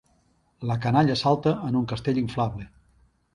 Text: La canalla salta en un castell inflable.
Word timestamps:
La 0.69 0.77
canalla 0.85 1.17
salta 1.23 1.53
en 1.67 1.77
un 1.83 1.85
castell 1.93 2.19
inflable. 2.23 2.67